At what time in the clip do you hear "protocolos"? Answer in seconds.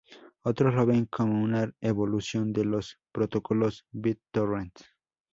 3.11-3.85